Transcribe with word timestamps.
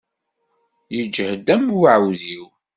Yeǧhed 0.95 1.47
am 1.55 1.65
uɛewdiw. 1.77 2.45